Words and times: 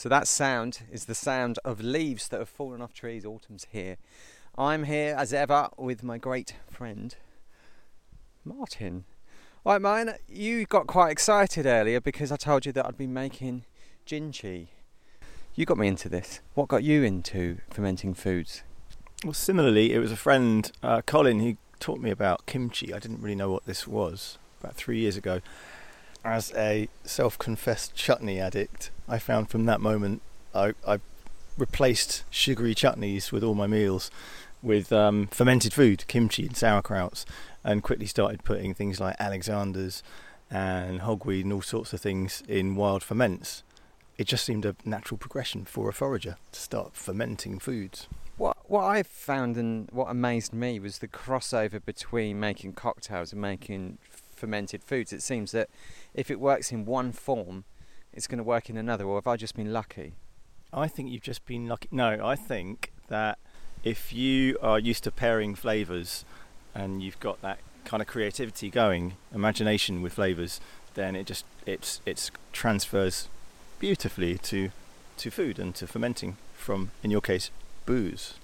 So 0.00 0.08
that 0.08 0.26
sound 0.26 0.84
is 0.90 1.04
the 1.04 1.14
sound 1.14 1.58
of 1.62 1.82
leaves 1.82 2.28
that 2.28 2.38
have 2.38 2.48
fallen 2.48 2.80
off 2.80 2.94
trees. 2.94 3.26
Autumn's 3.26 3.66
here. 3.70 3.98
I'm 4.56 4.84
here 4.84 5.14
as 5.14 5.34
ever 5.34 5.68
with 5.76 6.02
my 6.02 6.16
great 6.16 6.54
friend 6.70 7.14
Martin. 8.42 9.04
Right, 9.62 9.78
mine, 9.78 10.14
you 10.26 10.64
got 10.64 10.86
quite 10.86 11.12
excited 11.12 11.66
earlier 11.66 12.00
because 12.00 12.32
I 12.32 12.36
told 12.36 12.64
you 12.64 12.72
that 12.72 12.86
I'd 12.86 12.96
be 12.96 13.06
making 13.06 13.66
kimchi. 14.06 14.70
You 15.54 15.66
got 15.66 15.76
me 15.76 15.88
into 15.88 16.08
this. 16.08 16.40
What 16.54 16.68
got 16.68 16.82
you 16.82 17.02
into 17.02 17.58
fermenting 17.68 18.14
foods? 18.14 18.62
Well, 19.22 19.34
similarly, 19.34 19.92
it 19.92 19.98
was 19.98 20.12
a 20.12 20.16
friend, 20.16 20.72
uh, 20.82 21.02
Colin, 21.02 21.40
who 21.40 21.58
taught 21.78 22.00
me 22.00 22.10
about 22.10 22.46
kimchi. 22.46 22.94
I 22.94 23.00
didn't 23.00 23.20
really 23.20 23.34
know 23.34 23.50
what 23.50 23.66
this 23.66 23.86
was 23.86 24.38
about 24.60 24.76
three 24.76 25.00
years 25.00 25.18
ago. 25.18 25.42
As 26.24 26.52
a 26.54 26.88
self 27.04 27.38
confessed 27.38 27.94
chutney 27.94 28.38
addict, 28.38 28.90
I 29.08 29.18
found 29.18 29.48
from 29.48 29.64
that 29.66 29.80
moment 29.80 30.22
I, 30.54 30.74
I 30.86 31.00
replaced 31.56 32.24
sugary 32.30 32.74
chutneys 32.74 33.32
with 33.32 33.42
all 33.42 33.54
my 33.54 33.66
meals 33.66 34.10
with 34.62 34.92
um, 34.92 35.26
fermented 35.28 35.72
food, 35.72 36.06
kimchi 36.06 36.44
and 36.46 36.54
sauerkrauts, 36.54 37.24
and 37.64 37.82
quickly 37.82 38.06
started 38.06 38.44
putting 38.44 38.74
things 38.74 39.00
like 39.00 39.16
Alexander's 39.18 40.02
and 40.50 41.00
hogweed 41.00 41.42
and 41.42 41.52
all 41.52 41.62
sorts 41.62 41.92
of 41.92 42.00
things 42.00 42.42
in 42.48 42.76
wild 42.76 43.02
ferments. 43.02 43.62
It 44.18 44.26
just 44.26 44.44
seemed 44.44 44.66
a 44.66 44.76
natural 44.84 45.16
progression 45.16 45.64
for 45.64 45.88
a 45.88 45.92
forager 45.92 46.36
to 46.52 46.60
start 46.60 46.94
fermenting 46.94 47.58
foods. 47.58 48.06
What 48.36 48.56
what 48.68 48.84
I 48.84 49.02
found 49.02 49.56
and 49.56 49.88
what 49.92 50.06
amazed 50.10 50.52
me 50.52 50.78
was 50.78 50.98
the 50.98 51.08
crossover 51.08 51.84
between 51.84 52.40
making 52.40 52.74
cocktails 52.74 53.32
and 53.32 53.40
making 53.40 53.98
fermented 54.40 54.82
foods. 54.82 55.12
It 55.12 55.22
seems 55.22 55.52
that 55.52 55.68
if 56.14 56.30
it 56.30 56.40
works 56.40 56.72
in 56.72 56.84
one 56.84 57.12
form, 57.12 57.64
it's 58.12 58.26
going 58.26 58.38
to 58.38 58.44
work 58.44 58.68
in 58.68 58.76
another. 58.76 59.04
Or 59.04 59.16
have 59.16 59.26
I 59.26 59.36
just 59.36 59.54
been 59.54 59.72
lucky? 59.72 60.14
I 60.72 60.88
think 60.88 61.10
you've 61.10 61.22
just 61.22 61.44
been 61.46 61.68
lucky. 61.68 61.88
No, 61.92 62.18
I 62.24 62.36
think 62.36 62.92
that 63.08 63.38
if 63.84 64.12
you 64.12 64.58
are 64.62 64.78
used 64.78 65.04
to 65.04 65.10
pairing 65.10 65.54
flavors 65.54 66.24
and 66.74 67.02
you've 67.02 67.20
got 67.20 67.40
that 67.42 67.58
kind 67.84 68.00
of 68.00 68.06
creativity 68.06 68.70
going, 68.70 69.14
imagination 69.34 70.02
with 70.02 70.14
flavors, 70.14 70.60
then 70.94 71.14
it 71.16 71.26
just 71.26 71.44
it's 71.66 72.00
it's 72.04 72.30
transfers 72.52 73.28
beautifully 73.78 74.38
to 74.38 74.70
to 75.16 75.30
food 75.30 75.58
and 75.58 75.74
to 75.74 75.86
fermenting 75.86 76.36
from 76.54 76.90
in 77.02 77.10
your 77.10 77.20
case 77.20 77.50
booze. 77.86 78.34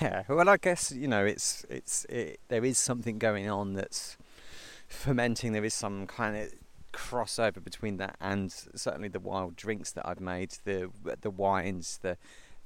Yeah, 0.00 0.22
well, 0.28 0.48
I 0.48 0.56
guess 0.56 0.92
you 0.92 1.08
know 1.08 1.24
it's 1.24 1.66
it's 1.68 2.04
it, 2.06 2.40
there 2.48 2.64
is 2.64 2.78
something 2.78 3.18
going 3.18 3.48
on 3.50 3.74
that's 3.74 4.16
fermenting. 4.88 5.52
There 5.52 5.64
is 5.64 5.74
some 5.74 6.06
kind 6.06 6.36
of 6.36 6.52
crossover 6.92 7.62
between 7.62 7.96
that 7.96 8.16
and 8.20 8.52
certainly 8.52 9.08
the 9.08 9.20
wild 9.20 9.56
drinks 9.56 9.90
that 9.92 10.08
I've 10.08 10.20
made, 10.20 10.56
the 10.64 10.90
the 11.20 11.30
wines, 11.30 11.98
the 12.02 12.16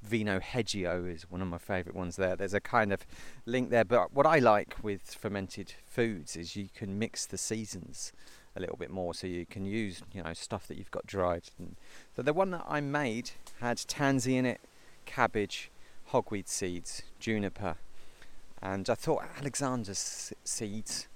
Vino 0.03 0.39
Heggio 0.39 1.13
is 1.13 1.29
one 1.31 1.43
of 1.43 1.49
my 1.49 1.59
favourite 1.59 1.97
ones 1.97 2.17
there. 2.17 2.37
There's 2.37 2.55
a 2.55 2.61
kind 2.61 2.93
of 2.93 3.05
link 3.47 3.71
there, 3.71 3.85
but 3.85 4.13
what 4.13 4.27
I 4.27 4.39
like 4.39 4.77
with 4.83 5.03
fermented 5.03 5.73
foods 5.87 6.37
is 6.37 6.55
you 6.55 6.69
can 6.73 6.99
mix 6.99 7.27
the 7.27 7.39
seasons 7.39 8.13
a 8.55 8.61
little 8.61 8.77
bit 8.77 8.91
more, 8.91 9.15
so 9.15 9.27
you 9.27 9.45
can 9.45 9.65
use 9.65 10.03
you 10.13 10.23
know 10.23 10.33
stuff 10.35 10.67
that 10.69 10.79
you've 10.79 10.91
got 10.91 11.07
dried. 11.07 11.51
And 11.59 11.77
so 12.15 12.23
the 12.23 12.33
one 12.33 12.51
that 12.53 12.65
I 12.69 12.81
made 12.81 13.33
had 13.61 13.79
tansy 13.89 14.37
in 14.37 14.47
it, 14.47 14.61
cabbage, 15.05 15.71
hogweed 16.13 16.49
seeds, 16.49 17.03
juniper, 17.19 17.77
and 18.63 18.89
I 18.89 18.95
thought 18.95 19.25
Alexander's 19.39 20.33
seeds. 20.45 21.09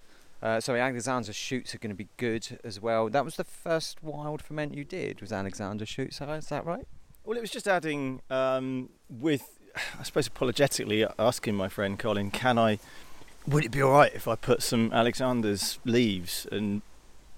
Uh, 0.43 0.61
sorry, 0.61 0.81
Alexander 0.81 1.33
shoots 1.33 1.73
are 1.73 1.79
going 1.79 1.93
to 1.93 1.97
be 1.97 2.09
good 2.17 2.59
as 2.65 2.81
well. 2.81 3.09
That 3.09 3.25
was 3.25 3.37
the 3.37 3.45
first 3.45 4.03
wild 4.03 4.43
ferment 4.43 4.75
you 4.75 4.83
did. 4.85 5.21
Was 5.21 5.31
Alexander 5.31 5.87
shoots? 5.87 6.21
Is 6.21 6.49
that 6.49 6.67
right? 6.67 6.87
Well, 7.25 7.39
it 7.39 7.41
was 7.41 7.51
just 7.51 7.69
adding 7.69 8.23
um, 8.29 8.89
with, 9.09 9.61
I 9.99 10.03
suppose, 10.03 10.27
apologetically 10.27 11.07
asking 11.17 11.55
my 11.55 11.69
friend 11.69 11.97
Colin, 11.97 12.33
can 12.33 12.59
I, 12.59 12.81
would 13.47 13.65
it 13.65 13.71
be 13.71 13.81
all 13.81 13.93
right 13.93 14.13
if 14.13 14.27
I 14.27 14.35
put 14.35 14.63
some 14.63 14.93
Alexander's 14.93 15.79
leaves 15.85 16.49
and 16.51 16.83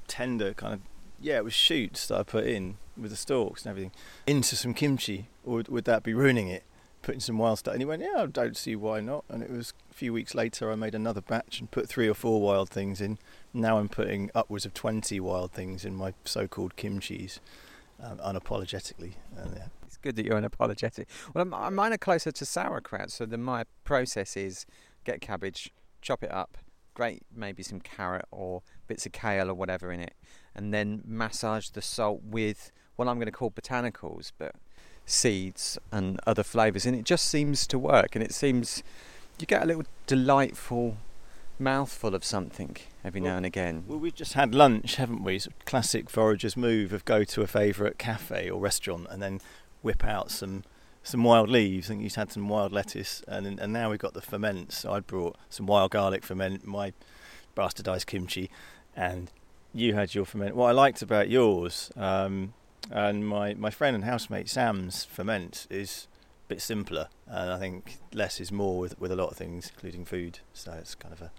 tender 0.09 0.55
kind 0.55 0.73
of, 0.73 0.81
yeah, 1.21 1.37
it 1.37 1.45
was 1.45 1.53
shoots 1.53 2.07
that 2.07 2.19
I 2.19 2.23
put 2.23 2.47
in 2.47 2.79
with 2.97 3.11
the 3.11 3.17
stalks 3.17 3.67
and 3.67 3.71
everything 3.71 3.93
into 4.27 4.57
some 4.57 4.73
kimchi, 4.73 5.29
or 5.45 5.63
would 5.69 5.85
that 5.85 6.03
be 6.03 6.15
ruining 6.15 6.49
it? 6.49 6.63
Putting 7.05 7.21
some 7.21 7.37
wild 7.37 7.59
stuff, 7.59 7.75
and 7.75 7.83
he 7.83 7.85
went, 7.85 8.01
"Yeah, 8.01 8.23
I 8.23 8.27
don't 8.27 8.57
see 8.57 8.75
why 8.75 9.01
not." 9.01 9.27
And 9.29 9.43
it 9.43 9.51
was 9.51 9.75
a 9.91 9.95
few 9.95 10.15
weeks 10.15 10.35
later, 10.35 10.73
I 10.73 10.75
made 10.75 10.95
another 10.95 11.21
batch 11.21 11.61
and 11.61 11.71
put 11.71 11.87
three 11.87 12.09
or 12.09 12.15
four 12.15 12.41
wild 12.41 12.71
things 12.71 12.99
in. 12.99 13.19
Now 13.53 13.77
I'm 13.77 13.91
putting 13.91 14.31
upwards 14.35 14.65
of 14.65 14.73
twenty 14.73 15.21
wild 15.21 15.53
things 15.53 15.85
in 15.85 15.95
my 15.95 16.15
so-called 16.25 16.77
kimchis 16.77 17.41
um, 18.03 18.17
unapologetically. 18.19 19.17
Uh, 19.39 19.49
yeah. 19.55 19.67
It's 19.87 19.99
good 19.99 20.17
that 20.17 20.25
you're 20.25 20.41
unapologetic. 20.41 21.05
Well, 21.35 21.45
mine 21.45 21.93
are 21.93 21.99
closer 21.99 22.33
to 22.33 22.45
sauerkraut, 22.47 23.11
so 23.11 23.27
then 23.27 23.43
my 23.43 23.65
process 23.85 24.35
is 24.35 24.65
get 25.05 25.21
cabbage, 25.21 25.71
chop 26.01 26.25
it 26.25 26.33
up, 26.33 26.57
grate 26.95 27.23
maybe 27.37 27.63
some 27.63 27.81
carrot 27.81 28.25
or 28.31 28.63
bits 28.87 29.05
of 29.05 29.13
kale 29.13 29.51
or 29.51 29.55
whatever 29.55 29.93
in 29.93 30.01
it, 30.01 30.15
and 30.55 30.73
then 30.73 31.03
massage 31.05 31.69
the 31.69 31.83
salt 31.83 32.23
with 32.25 32.73
what 32.97 33.09
I'm 33.09 33.17
going 33.17 33.27
to 33.27 33.33
call 33.33 33.51
botanicals, 33.51 34.33
but 34.39 34.55
seeds 35.07 35.79
and 35.93 36.21
other 36.27 36.43
flavours, 36.43 36.87
and 36.87 36.97
it 36.97 37.05
just 37.05 37.27
seems 37.27 37.67
to 37.69 37.79
work. 37.79 38.15
And 38.15 38.23
it 38.23 38.33
seems 38.33 38.83
you 39.39 39.47
get 39.47 39.63
a 39.63 39.67
little 39.67 39.85
delightful 40.07 40.97
mouthful 41.59 42.15
of 42.15 42.25
something 42.25 42.77
every 43.05 43.21
well, 43.21 43.33
now 43.33 43.37
and 43.37 43.47
again. 43.47 43.85
Well, 43.87 43.99
we've 43.99 44.15
just 44.15 44.33
had 44.33 44.55
lunch, 44.55 44.97
haven't 44.97 45.23
we? 45.23 45.37
It's 45.37 45.47
a 45.47 45.51
classic 45.65 46.11
forager's 46.11 46.57
move 46.57 46.93
of 46.93 47.05
go 47.05 47.25
to 47.25 47.43
a 47.43 47.47
favourite 47.47 47.99
cafe 47.99 48.51
or 48.51 48.61
restaurant 48.61 49.07
and 49.11 49.23
then 49.23 49.41
whip 49.83 50.05
out 50.05 50.31
some 50.31 50.65
some 51.03 51.23
wild 51.23 51.51
leaves. 51.51 51.87
I 51.87 51.89
think 51.91 52.03
you've 52.03 52.15
had 52.15 52.33
some 52.33 52.49
wild 52.49 52.73
lettuce, 52.73 53.23
and 53.29 53.47
and 53.47 53.73
now 53.73 53.91
we've 53.91 53.99
got 53.99 54.15
the 54.15 54.23
ferment. 54.23 54.73
So 54.73 54.93
I 54.93 55.01
brought 55.01 55.37
some 55.51 55.67
wild 55.67 55.91
garlic 55.91 56.25
ferment, 56.25 56.67
my 56.67 56.93
bastardized 57.57 58.07
kimchi, 58.07 58.51
and 58.97 59.31
you 59.73 59.95
had 59.95 60.15
your 60.15 60.25
ferment. 60.25 60.57
What 60.57 60.69
I 60.69 60.73
liked 60.73 61.03
about 61.03 61.29
yours, 61.29 61.91
um, 61.97 62.55
and 62.91 63.27
my 63.27 63.55
my 63.55 63.71
friend 63.71 63.95
and 63.95 64.05
housemate 64.05 64.49
Sam's 64.49 65.05
ferment 65.05 65.67
is 65.71 66.09
a 66.47 66.49
bit 66.49 66.63
simpler, 66.63 67.09
and 67.27 67.51
I 67.51 67.59
think 67.59 67.99
less 68.13 68.41
is 68.41 68.53
more 68.53 68.79
with 68.79 68.99
with 69.01 69.13
a 69.13 69.17
lot 69.17 69.31
of 69.31 69.37
things, 69.37 69.71
including 69.75 70.05
food. 70.05 70.41
So 70.53 70.73
it's 70.73 70.95
kind 70.95 71.13
of 71.13 71.23
a 71.23 71.31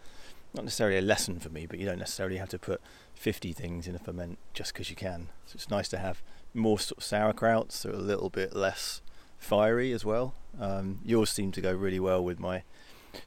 not 0.54 0.64
necessarily 0.64 0.98
a 0.98 1.02
lesson 1.02 1.40
for 1.40 1.50
me, 1.50 1.66
but 1.66 1.80
you 1.80 1.86
don't 1.86 2.00
necessarily 2.00 2.38
have 2.38 2.50
to 2.50 2.60
put 2.60 2.82
50 3.14 3.52
things 3.52 3.88
in 3.88 3.96
a 3.96 4.00
ferment 4.00 4.38
just 4.54 4.74
because 4.74 4.90
you 4.90 4.96
can. 4.96 5.28
So 5.46 5.56
it's 5.56 5.70
nice 5.70 5.90
to 5.90 5.98
have 5.98 6.22
more 6.54 6.80
sort 6.80 7.00
of 7.00 7.04
sauerkrauts, 7.04 7.74
so 7.74 7.90
a 7.90 7.98
little 7.98 8.30
bit 8.30 8.56
less 8.56 9.02
fiery 9.38 9.92
as 9.92 10.06
well. 10.06 10.34
Um, 10.60 11.00
yours 11.04 11.30
seem 11.30 11.52
to 11.52 11.62
go 11.62 11.74
really 11.74 12.00
well 12.00 12.24
with 12.24 12.40
my 12.40 12.64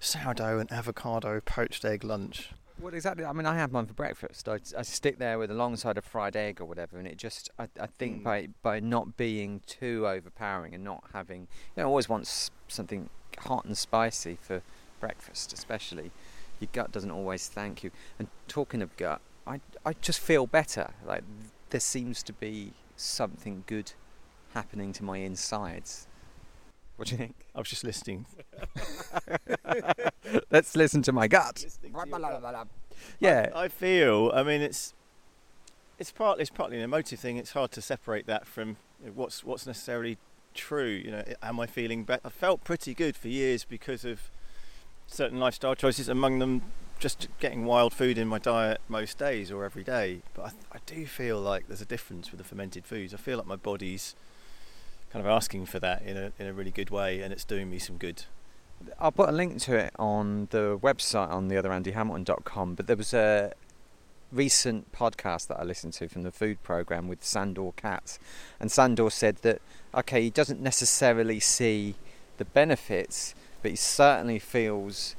sourdough 0.01 0.59
and 0.59 0.73
avocado 0.73 1.41
poached 1.41 1.85
egg 1.85 2.03
lunch. 2.03 2.51
What 2.81 2.95
exactly? 2.95 3.25
I 3.25 3.33
mean, 3.33 3.47
I 3.47 3.57
have 3.57 3.73
mine 3.73 3.87
for 3.87 3.95
breakfast. 3.95 4.49
I, 4.49 4.59
I 4.77 4.83
stick 4.83 5.19
there 5.19 5.39
with 5.39 5.51
alongside 5.51 5.99
a 5.99 6.03
fried 6.03 6.37
egg 6.37 6.61
or 6.61 6.65
whatever, 6.65 6.99
and 6.99 7.09
it 7.09 7.17
just, 7.17 7.51
I, 7.59 7.69
I 7.81 7.87
think 7.99 8.21
mm. 8.21 8.25
by 8.25 8.49
by 8.63 8.81
not 8.81 9.17
being 9.17 9.63
too 9.67 10.07
overpowering 10.07 10.75
and 10.75 10.85
not 10.85 11.03
having, 11.13 11.43
you 11.43 11.47
know, 11.79 11.83
I 11.83 11.87
always 11.87 12.09
want 12.09 12.51
something 12.69 13.11
hot 13.39 13.65
and 13.65 13.77
spicy 13.77 14.39
for 14.41 14.63
breakfast, 15.01 15.53
especially 15.53 16.11
your 16.61 16.69
gut 16.73 16.93
doesn't 16.93 17.11
always 17.11 17.49
thank 17.49 17.83
you. 17.83 17.91
And 18.19 18.29
talking 18.47 18.83
of 18.83 18.97
gut, 18.97 19.21
I 19.47 19.61
I 19.85 19.95
just 19.95 20.21
feel 20.21 20.47
better. 20.47 20.93
Like 21.05 21.25
there 21.71 21.81
seems 21.81 22.23
to 22.25 22.33
be 22.33 22.73
something 22.97 23.65
good 23.67 23.93
happening 24.55 24.93
to 24.95 25.05
my 25.05 25.19
insides. 25.19 26.07
What 26.99 27.07
do 27.07 27.15
you 27.15 27.19
think? 27.19 27.37
I 27.55 27.61
was 27.61 27.69
just 27.69 27.85
listening. 27.85 28.27
Let's 30.51 30.75
listen 30.75 31.01
to 31.03 31.13
my 31.13 31.29
gut. 31.29 31.55
To 31.55 31.69
yeah, 33.21 33.51
I, 33.55 33.65
I, 33.65 33.69
feel. 33.69 34.33
I 34.35 34.43
mean, 34.43 34.61
it's 34.61 34.95
it's 35.97 36.11
partly 36.11 36.43
it's 36.43 36.51
partly 36.51 36.77
an 36.77 36.83
emotive 36.83 37.21
thing. 37.21 37.37
It's 37.37 37.53
hard 37.53 37.71
to 37.73 37.81
separate 37.81 38.27
that 38.27 38.49
from 38.49 38.79
what's 39.15 39.45
what's 39.45 39.65
necessarily 39.65 40.19
true. 40.55 40.89
You 40.89 41.13
know, 41.13 41.23
am 41.41 41.61
I 41.61 41.67
feeling 41.67 42.03
better? 42.03 42.23
I 42.25 42.31
felt 42.31 42.65
pretty 42.65 42.95
good 42.95 43.17
for 43.17 43.29
years 43.29 43.65
because 43.65 44.05
of 44.05 44.33
certain 45.07 45.39
lifestyle 45.39 45.77
choices, 45.77 46.09
among 46.09 46.41
them 46.41 46.63
just 46.99 47.29
getting 47.39 47.65
wild 47.65 47.95
food 47.95 48.19
in 48.19 48.27
my 48.27 48.41
diet 48.41 48.81
most 48.89 49.19
days 49.19 49.53
or 49.53 49.65
every 49.65 49.85
day. 49.85 50.23
But 50.35 50.47
I, 50.47 50.79
I 50.79 50.79
do 50.85 51.07
feel 51.07 51.39
like 51.39 51.69
there's 51.69 51.81
a 51.81 51.87
difference 51.87 52.33
with 52.33 52.39
the 52.39 52.45
fermented 52.45 52.87
foods. 52.87 53.15
I 53.15 53.19
feel 53.19 53.39
like 53.39 53.47
my 53.47 53.55
body's 53.55 54.17
kind 55.13 55.25
of 55.25 55.31
asking 55.31 55.67
for 55.67 55.79
that 55.81 56.03
in 56.03 56.17
a 56.17 56.33
in 56.39 56.47
a 56.47 56.53
really 56.53 56.71
good 56.71 56.91
way, 56.91 57.21
and 57.21 57.33
it's 57.33 57.45
doing 57.45 57.71
me 57.71 57.79
some 57.79 57.97
good. 57.97 58.25
I'll 59.01 59.13
put 59.13 59.29
a 59.29 59.33
link 59.33 59.61
to 59.63 59.77
it 59.77 59.93
on 59.99 60.49
the 60.51 60.79
website 60.81 61.31
on 61.31 61.49
theotherAndyhamilton.com. 61.51 62.75
But 62.75 62.87
there 62.87 62.97
was 62.97 63.13
a 63.13 63.53
recent 64.31 64.93
podcast 64.93 65.49
that 65.49 65.59
I 65.59 65.65
listened 65.65 65.95
to 65.95 66.09
from 66.09 66.23
the 66.23 66.31
food 66.31 66.63
program 66.63 67.09
with 67.09 67.25
Sandor 67.25 67.73
Katz, 67.77 68.19
and 68.61 68.71
Sandor 68.71 69.11
said 69.11 69.39
that 69.39 69.61
okay, 69.95 70.23
he 70.23 70.31
doesn't 70.31 70.61
necessarily 70.61 71.41
see 71.41 71.95
the 72.37 72.45
benefits 72.45 73.35
but 73.63 73.71
he 73.71 73.77
certainly 73.77 74.39
feels 74.39 75.17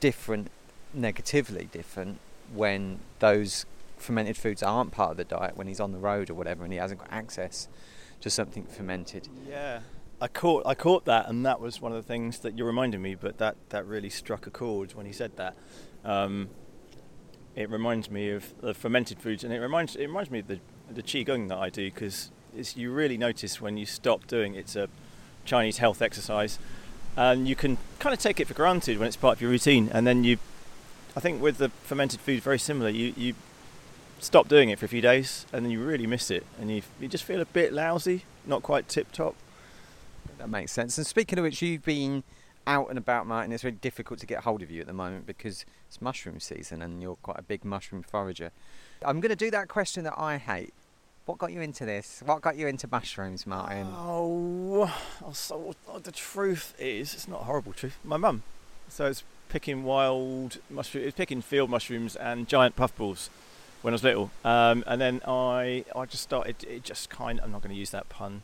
different, 0.00 0.50
negatively 0.94 1.68
different, 1.70 2.18
when 2.52 3.00
those 3.18 3.66
fermented 3.98 4.36
foods 4.36 4.62
aren't 4.62 4.92
part 4.92 5.12
of 5.12 5.16
the 5.16 5.24
diet 5.24 5.56
when 5.56 5.66
he's 5.66 5.80
on 5.80 5.92
the 5.92 5.98
road 5.98 6.30
or 6.30 6.34
whatever, 6.34 6.64
and 6.64 6.72
he 6.72 6.78
hasn't 6.78 7.00
got 7.00 7.08
access 7.10 7.68
to 8.20 8.30
something 8.30 8.64
fermented. 8.64 9.28
Yeah. 9.48 9.80
I 10.20 10.28
caught 10.28 10.66
I 10.66 10.74
caught 10.74 11.04
that, 11.04 11.28
and 11.28 11.44
that 11.44 11.60
was 11.60 11.80
one 11.80 11.92
of 11.92 11.96
the 11.96 12.06
things 12.06 12.38
that 12.40 12.56
you 12.56 12.64
reminded 12.64 13.00
me. 13.00 13.14
But 13.14 13.38
that, 13.38 13.56
that 13.68 13.86
really 13.86 14.08
struck 14.08 14.46
a 14.46 14.50
chord 14.50 14.94
when 14.94 15.06
he 15.06 15.12
said 15.12 15.36
that. 15.36 15.56
Um, 16.04 16.48
it 17.54 17.70
reminds 17.70 18.10
me 18.10 18.30
of 18.30 18.54
the 18.60 18.74
fermented 18.74 19.18
foods, 19.18 19.44
and 19.44 19.52
it 19.52 19.58
reminds 19.58 19.96
it 19.96 20.06
reminds 20.06 20.30
me 20.30 20.38
of 20.38 20.46
the 20.46 20.60
the 20.90 21.02
qigong 21.02 21.48
that 21.48 21.58
I 21.58 21.68
do 21.68 21.90
because 21.90 22.30
you 22.74 22.92
really 22.92 23.18
notice 23.18 23.60
when 23.60 23.76
you 23.76 23.84
stop 23.84 24.26
doing 24.26 24.54
it's 24.54 24.76
a 24.76 24.88
Chinese 25.44 25.78
health 25.78 26.00
exercise, 26.00 26.58
and 27.16 27.46
you 27.46 27.56
can 27.56 27.78
kind 27.98 28.14
of 28.14 28.18
take 28.20 28.40
it 28.40 28.46
for 28.46 28.54
granted 28.54 28.98
when 28.98 29.08
it's 29.08 29.16
part 29.16 29.36
of 29.36 29.42
your 29.42 29.50
routine, 29.50 29.90
and 29.92 30.06
then 30.06 30.24
you, 30.24 30.38
I 31.14 31.20
think 31.20 31.42
with 31.42 31.58
the 31.58 31.70
fermented 31.84 32.20
food, 32.20 32.42
very 32.42 32.58
similar. 32.58 32.90
You 32.90 33.12
you 33.16 33.34
stop 34.20 34.48
doing 34.48 34.70
it 34.70 34.78
for 34.78 34.86
a 34.86 34.88
few 34.88 35.00
days, 35.00 35.46
and 35.52 35.64
then 35.64 35.72
you 35.72 35.82
really 35.82 36.06
miss 36.06 36.30
it, 36.30 36.46
and 36.60 36.70
you 36.70 36.82
you 37.00 37.08
just 37.08 37.24
feel 37.24 37.40
a 37.40 37.46
bit 37.46 37.72
lousy, 37.72 38.24
not 38.46 38.62
quite 38.62 38.88
tip 38.88 39.12
top. 39.12 39.34
That 40.38 40.48
makes 40.48 40.72
sense. 40.72 40.98
And 40.98 41.06
speaking 41.06 41.38
of 41.38 41.44
which, 41.44 41.62
you've 41.62 41.84
been 41.84 42.22
out 42.66 42.88
and 42.88 42.98
about, 42.98 43.26
Martin. 43.26 43.52
It's 43.52 43.62
very 43.62 43.72
difficult 43.72 44.18
to 44.20 44.26
get 44.26 44.40
hold 44.40 44.62
of 44.62 44.70
you 44.70 44.80
at 44.80 44.86
the 44.86 44.92
moment 44.92 45.26
because 45.26 45.64
it's 45.88 46.00
mushroom 46.02 46.40
season 46.40 46.82
and 46.82 47.00
you're 47.00 47.16
quite 47.16 47.38
a 47.38 47.42
big 47.42 47.64
mushroom 47.64 48.02
forager. 48.02 48.50
I'm 49.04 49.20
going 49.20 49.30
to 49.30 49.36
do 49.36 49.50
that 49.52 49.68
question 49.68 50.04
that 50.04 50.14
I 50.18 50.38
hate. 50.38 50.74
What 51.26 51.38
got 51.38 51.52
you 51.52 51.60
into 51.60 51.84
this? 51.84 52.22
What 52.24 52.40
got 52.40 52.56
you 52.56 52.66
into 52.66 52.88
mushrooms, 52.90 53.46
Martin? 53.46 53.88
Oh, 53.90 54.92
so 55.32 55.74
the 56.02 56.12
truth 56.12 56.74
is, 56.78 57.14
it's 57.14 57.28
not 57.28 57.42
a 57.42 57.44
horrible 57.44 57.72
truth. 57.72 57.98
My 58.04 58.16
mum. 58.16 58.42
So 58.88 59.06
it's 59.06 59.24
picking 59.48 59.82
wild 59.82 60.58
mushrooms, 60.70 61.08
it's 61.08 61.16
picking 61.16 61.42
field 61.42 61.70
mushrooms 61.70 62.14
and 62.14 62.48
giant 62.48 62.76
puffballs 62.76 63.28
when 63.86 63.92
I 63.92 63.94
was 63.94 64.02
little. 64.02 64.32
Um, 64.44 64.82
and 64.88 65.00
then 65.00 65.20
I, 65.28 65.84
I 65.94 66.06
just 66.06 66.24
started. 66.24 66.56
It 66.64 66.82
just 66.82 67.08
kind. 67.08 67.38
Of, 67.38 67.44
I'm 67.44 67.52
not 67.52 67.62
going 67.62 67.72
to 67.72 67.78
use 67.78 67.90
that 67.90 68.08
pun 68.08 68.42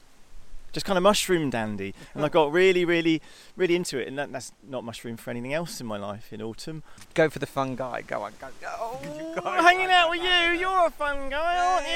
just 0.73 0.87
kind 0.87 0.97
of 0.97 1.03
mushroom 1.03 1.51
dandy. 1.51 1.95
And 2.15 2.25
I 2.25 2.31
got 2.31 2.51
really, 2.51 2.87
really, 2.87 3.21
really 3.57 3.77
into 3.77 3.99
it. 3.99 4.09
And 4.09 4.17
that, 4.19 4.33
that's 4.33 4.53
not 4.67 4.85
mushroom 4.85 5.19
for 5.19 5.31
anything 5.31 5.53
else 5.53 5.83
in 5.83 5.87
my 5.87 5.99
life 5.99 6.33
in 6.33 6.41
autumn. 6.41 6.83
Go 7.13 7.29
for 7.29 7.41
the 7.41 7.47
fun 7.47 7.77
guy. 7.77 8.01
Go 8.01 8.23
on, 8.23 8.33
go. 8.41 8.49
go. 8.63 8.99
go 9.43 9.51
hanging 9.51 9.91
out 9.91 10.09
with 10.09 10.23
you. 10.23 10.59
You're 10.59 10.87
a 10.87 10.91
fun 10.91 11.29
guy, 11.29 11.59
aren't 11.59 11.87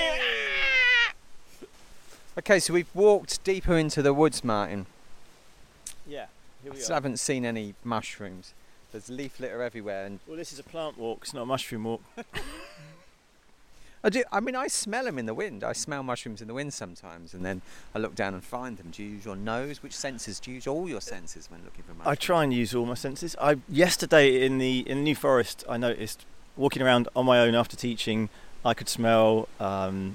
you? 1.63 1.69
okay, 2.39 2.59
so 2.59 2.75
we've 2.75 2.95
walked 2.95 3.43
deeper 3.45 3.79
into 3.79 4.03
the 4.03 4.13
woods, 4.13 4.45
Martin. 4.45 4.85
Yeah. 6.07 6.27
Here 6.63 6.73
we 6.73 6.79
I 6.79 6.83
still 6.83 6.93
are. 6.93 6.97
haven't 6.97 7.19
seen 7.19 7.47
any 7.47 7.75
mushrooms. 7.83 8.53
There's 8.93 9.09
leaf 9.09 9.41
litter 9.41 9.63
everywhere. 9.63 10.05
And 10.05 10.21
well, 10.27 10.37
this 10.37 10.53
is 10.53 10.59
a 10.59 10.65
plant 10.65 10.99
walk. 10.99 11.21
It's 11.23 11.33
not 11.33 11.43
a 11.43 11.47
mushroom 11.47 11.85
walk. 11.85 12.03
I 14.07 14.09
do. 14.09 14.23
I 14.31 14.39
mean, 14.39 14.55
I 14.55 14.69
smell 14.69 15.05
them 15.05 15.19
in 15.19 15.27
the 15.27 15.35
wind. 15.35 15.65
I 15.65 15.73
smell 15.73 16.05
mushrooms 16.05 16.41
in 16.41 16.47
the 16.47 16.55
wind 16.55 16.73
sometimes, 16.73 17.35
and 17.35 17.45
then 17.45 17.61
I 17.93 17.99
look 17.99 18.15
down 18.15 18.35
and 18.35 18.45
find 18.45 18.77
them. 18.77 18.91
Do 18.93 19.03
you 19.03 19.17
use 19.17 19.25
your 19.25 19.35
nose? 19.35 19.83
Which 19.83 19.97
senses? 19.97 20.39
Do 20.39 20.53
you 20.53 20.55
use 20.55 20.69
all 20.69 20.89
your 20.89 21.01
senses 21.01 21.51
when 21.51 21.65
looking 21.65 21.83
for 21.83 21.93
mushrooms? 21.93 22.07
I 22.07 22.15
try 22.15 22.45
and 22.45 22.55
use 22.55 22.73
all 22.73 22.87
my 22.87 22.95
senses. 22.95 23.35
I 23.41 23.57
yesterday 23.69 24.47
in 24.47 24.59
the 24.59 24.89
in 24.89 24.99
the 24.99 25.03
New 25.03 25.17
Forest, 25.17 25.65
I 25.69 25.77
noticed 25.77 26.25
walking 26.57 26.83
around 26.83 27.09
on 27.17 27.27
my 27.27 27.41
own 27.41 27.57
after 27.57 27.77
teaching, 27.77 28.29
I 28.65 28.75
could 28.75 28.89
smell 28.89 29.49
um, 29.59 30.15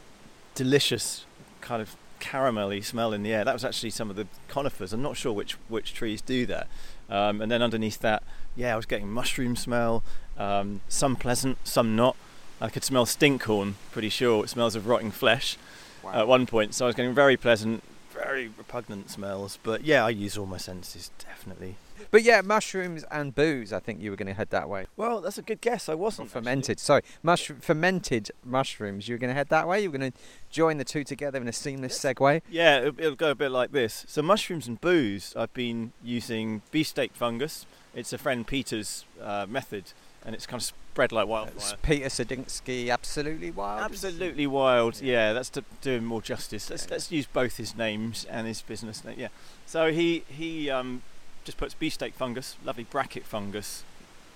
delicious 0.55 1.25
kind 1.59 1.81
of 1.81 1.97
caramelly 2.21 2.81
smell 2.85 3.11
in 3.11 3.23
the 3.23 3.33
air. 3.33 3.43
That 3.43 3.53
was 3.53 3.65
actually 3.65 3.89
some 3.89 4.09
of 4.09 4.15
the 4.15 4.25
conifers. 4.47 4.93
I'm 4.93 5.01
not 5.01 5.17
sure 5.17 5.33
which 5.33 5.57
which 5.67 5.93
trees 5.93 6.21
do 6.21 6.45
that. 6.45 6.69
Um, 7.09 7.41
and 7.41 7.51
then 7.51 7.61
underneath 7.61 7.99
that, 7.99 8.23
yeah, 8.55 8.71
I 8.71 8.77
was 8.77 8.85
getting 8.85 9.11
mushroom 9.11 9.57
smell. 9.57 10.01
Um, 10.38 10.79
some 10.88 11.17
pleasant, 11.17 11.57
some 11.65 11.97
not. 11.97 12.15
I 12.61 12.69
could 12.69 12.83
smell 12.83 13.05
stinkhorn, 13.05 13.73
pretty 13.91 14.09
sure. 14.09 14.45
It 14.45 14.49
smells 14.49 14.75
of 14.75 14.87
rotting 14.87 15.09
flesh 15.09 15.57
wow. 16.03 16.13
at 16.13 16.27
one 16.27 16.45
point. 16.45 16.75
So 16.75 16.85
I 16.85 16.87
was 16.87 16.95
getting 16.95 17.15
very 17.15 17.35
pleasant, 17.35 17.83
very 18.13 18.49
repugnant 18.55 19.09
smells. 19.09 19.57
But 19.63 19.83
yeah, 19.83 20.05
I 20.05 20.09
use 20.09 20.37
all 20.37 20.45
my 20.45 20.57
senses, 20.57 21.09
definitely. 21.17 21.75
But 22.09 22.24
yeah, 22.24 22.42
mushrooms 22.42 23.03
and 23.12 23.36
booze. 23.36 23.71
I 23.71 23.80
think 23.80 24.01
you 24.01 24.12
were 24.12 24.18
going 24.18 24.27
to 24.27 24.33
head 24.33 24.50
that 24.50 24.69
way. 24.69 24.88
Well, 24.98 25.21
that's 25.21 25.38
a 25.38 25.42
good 25.42 25.62
guess. 25.62 25.88
I 25.89 25.94
wasn't 25.94 26.30
or 26.30 26.31
fermented. 26.31 26.77
Actually. 26.77 26.83
Sorry, 26.83 27.01
mushroom, 27.21 27.59
fermented 27.59 28.31
mushrooms. 28.44 29.07
You 29.07 29.15
were 29.15 29.19
going 29.19 29.30
to 29.30 29.36
head 29.36 29.50
that 29.50 29.68
way. 29.68 29.81
You 29.81 29.92
were 29.92 29.98
going 29.98 30.12
to 30.12 30.18
join 30.50 30.77
the 30.77 30.83
two 30.83 31.03
together 31.03 31.39
in 31.39 31.48
a 31.48 31.53
seamless 31.53 31.98
segue. 31.98 32.42
Yeah, 32.50 32.80
it'll, 32.80 33.00
it'll, 33.00 33.15
go 33.15 33.31
a 33.31 33.36
bit 33.36 33.51
like 33.51 33.71
this. 33.71 34.06
So 34.07 34.21
mushrooms 34.21 34.68
and 34.68 34.80
booze. 34.81 35.33
I've 35.36 35.53
been 35.53 35.92
using 36.03 36.62
beefsteak 36.71 37.13
fungus. 37.13 37.65
It's 37.94 38.13
a 38.13 38.18
friend 38.18 38.48
Peter's 38.48 39.06
uh, 39.21 39.45
method 39.48 39.94
and 40.25 40.36
it's 40.36 40.45
kind 40.45 40.62
of 40.62 40.65
spread 40.65 41.12
like 41.12 41.27
wildfire. 41.27 41.56
It's 41.56 41.75
Peter 41.81 42.07
Sadinsky, 42.07 42.89
absolutely 42.89 43.51
wild. 43.51 43.83
Absolutely 43.83 44.48
wild. 44.48 45.01
Yeah, 45.01 45.30
yeah 45.30 45.33
that's 45.33 45.50
to 45.51 45.63
do 45.81 45.92
him 45.92 46.06
more 46.06 46.21
justice. 46.21 46.69
Let's 46.69 46.86
yeah. 46.86 46.92
let's 46.92 47.12
use 47.12 47.25
both 47.25 47.57
his 47.57 47.75
names 47.75 48.25
and 48.25 48.48
his 48.48 48.62
business 48.62 49.03
name. 49.03 49.15
Yeah. 49.18 49.30
So 49.65 49.92
he 49.92 50.24
he 50.27 50.69
um, 50.69 51.01
just 51.43 51.57
puts 51.57 51.73
beefsteak 51.73 52.13
fungus, 52.13 52.55
lovely 52.63 52.83
bracket 52.83 53.25
fungus, 53.25 53.83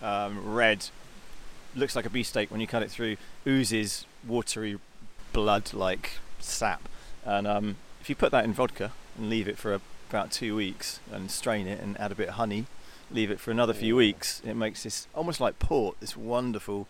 um, 0.01 0.53
red, 0.53 0.89
looks 1.75 1.95
like 1.95 2.05
a 2.05 2.09
beefsteak 2.09 2.51
when 2.51 2.61
you 2.61 2.67
cut 2.67 2.83
it 2.83 2.91
through, 2.91 3.17
oozes 3.47 4.05
watery 4.27 4.79
blood 5.33 5.73
like 5.73 6.13
sap, 6.39 6.87
and 7.25 7.47
um, 7.47 7.75
if 8.01 8.09
you 8.09 8.15
put 8.15 8.31
that 8.31 8.45
in 8.45 8.53
vodka 8.53 8.91
and 9.17 9.29
leave 9.29 9.47
it 9.47 9.57
for 9.57 9.73
a, 9.73 9.81
about 10.09 10.31
two 10.31 10.55
weeks 10.55 10.99
and 11.11 11.29
strain 11.31 11.67
it 11.67 11.81
and 11.81 11.99
add 11.99 12.11
a 12.11 12.15
bit 12.15 12.29
of 12.29 12.35
honey 12.35 12.65
leave 13.11 13.31
it 13.31 13.39
for 13.39 13.51
another 13.51 13.73
few 13.73 13.95
weeks, 13.95 14.41
it 14.45 14.55
makes 14.55 14.83
this 14.83 15.07
almost 15.13 15.39
like 15.39 15.59
port, 15.59 15.99
this 15.99 16.17
wonderful. 16.17 16.87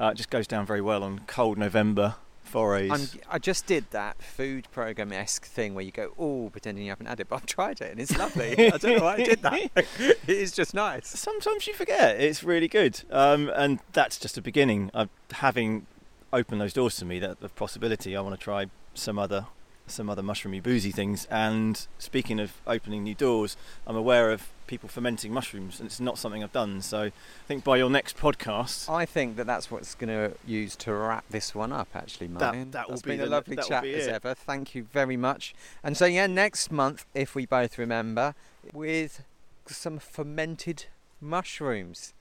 Uh, 0.00 0.06
it 0.06 0.16
just 0.16 0.30
goes 0.30 0.46
down 0.46 0.66
very 0.66 0.80
well 0.80 1.02
on 1.02 1.20
cold 1.26 1.58
November 1.58 2.16
forays. 2.44 2.90
I'm, 2.90 3.20
i 3.30 3.38
just 3.38 3.66
did 3.66 3.90
that 3.90 4.22
food 4.22 4.68
program 4.70 5.12
esque 5.12 5.44
thing 5.46 5.74
where 5.74 5.84
you 5.84 5.90
go, 5.90 6.12
oh, 6.18 6.50
pretending 6.50 6.84
you 6.84 6.90
haven't 6.90 7.06
had 7.06 7.20
it, 7.20 7.28
but 7.28 7.36
I've 7.36 7.46
tried 7.46 7.80
it 7.80 7.90
and 7.90 8.00
it's 8.00 8.16
lovely. 8.16 8.52
I 8.72 8.76
don't 8.76 8.98
know 8.98 9.04
why 9.04 9.14
I 9.14 9.24
did 9.24 9.42
that. 9.42 9.70
it 9.98 10.18
is 10.28 10.52
just 10.52 10.74
nice. 10.74 11.08
Sometimes 11.08 11.66
you 11.66 11.74
forget. 11.74 12.20
It's 12.20 12.44
really 12.44 12.68
good. 12.68 13.02
Um, 13.10 13.50
and 13.54 13.80
that's 13.92 14.18
just 14.18 14.38
a 14.38 14.42
beginning. 14.42 14.90
of 14.94 15.08
having 15.32 15.86
opened 16.32 16.60
those 16.60 16.72
doors 16.72 16.96
to 16.96 17.04
me, 17.04 17.18
that 17.18 17.40
the 17.40 17.48
possibility, 17.48 18.16
I 18.16 18.20
want 18.20 18.38
to 18.38 18.42
try 18.42 18.66
some 18.94 19.18
other 19.18 19.46
some 19.86 20.08
other 20.08 20.22
mushroomy 20.22 20.62
boozy 20.62 20.90
things. 20.90 21.26
And 21.30 21.86
speaking 21.98 22.40
of 22.40 22.52
opening 22.66 23.02
new 23.04 23.14
doors, 23.14 23.56
I'm 23.86 23.96
aware 23.96 24.30
of 24.30 24.48
people 24.66 24.88
fermenting 24.88 25.32
mushrooms, 25.32 25.78
and 25.78 25.86
it's 25.86 26.00
not 26.00 26.18
something 26.18 26.42
I've 26.42 26.52
done. 26.52 26.80
So 26.80 27.02
I 27.02 27.12
think 27.46 27.64
by 27.64 27.76
your 27.76 27.90
next 27.90 28.16
podcast, 28.16 28.88
I 28.88 29.04
think 29.04 29.36
that 29.36 29.46
that's 29.46 29.70
what's 29.70 29.94
going 29.94 30.08
to 30.08 30.36
use 30.46 30.74
to 30.76 30.92
wrap 30.94 31.24
this 31.28 31.54
one 31.54 31.72
up. 31.72 31.88
Actually, 31.94 32.28
Martin, 32.28 32.70
that, 32.70 32.88
that 32.88 33.02
be 33.02 33.16
been 33.16 33.20
a 33.20 33.26
lovely 33.26 33.56
chat 33.56 33.84
as 33.84 34.08
ever. 34.08 34.34
Thank 34.34 34.74
you 34.74 34.86
very 34.92 35.16
much. 35.16 35.54
And 35.82 35.96
so 35.96 36.06
yeah, 36.06 36.26
next 36.26 36.70
month, 36.72 37.04
if 37.14 37.34
we 37.34 37.46
both 37.46 37.78
remember, 37.78 38.34
with 38.72 39.22
some 39.66 39.98
fermented 39.98 40.86
mushrooms. 41.20 42.14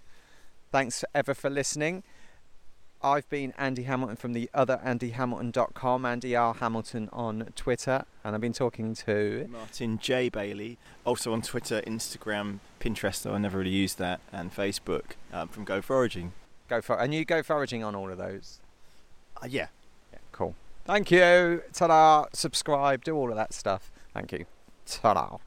Thanks 0.72 1.06
ever 1.14 1.34
for 1.34 1.50
listening. 1.50 2.04
I've 3.04 3.28
been 3.30 3.54
Andy 3.58 3.84
Hamilton 3.84 4.16
from 4.16 4.32
the 4.32 4.50
other 4.54 4.80
AndyHamilton.com, 4.84 6.06
Andy 6.06 6.36
R. 6.36 6.54
Hamilton 6.54 7.10
on 7.12 7.50
Twitter, 7.56 8.06
and 8.24 8.34
I've 8.34 8.42
been 8.42 8.54
talking 8.54 8.96
to 8.96 9.48
Martin 9.52 10.00
J. 10.00 10.30
Bailey, 10.30 10.78
also 11.04 11.34
on 11.34 11.42
Twitter, 11.42 11.82
Instagram, 11.86 12.60
Pinterest, 12.80 13.22
though 13.22 13.34
I 13.34 13.40
never 13.40 13.58
really 13.58 13.72
used 13.72 13.98
that, 13.98 14.22
and 14.32 14.56
Facebook 14.56 15.04
um, 15.34 15.50
from 15.50 15.66
Go 15.66 15.82
Foraging. 15.82 16.32
Go 16.70 16.82
for 16.82 16.98
and 16.98 17.14
you 17.14 17.26
go 17.26 17.44
foraging 17.44 17.84
on 17.84 17.94
all 17.94 18.10
of 18.10 18.18
those. 18.18 18.60
Uh, 19.42 19.48
yeah. 19.50 19.68
Yeah. 20.14 20.20
Cool. 20.32 20.56
Thank 20.86 21.12
you. 21.12 21.62
Ta-da. 21.74 22.28
Subscribe. 22.32 23.04
Do 23.04 23.16
all 23.16 23.30
of 23.30 23.36
that 23.36 23.54
stuff. 23.54 23.92
Thank 24.14 24.32
you. 24.32 24.46
Ta-da. 24.86 25.38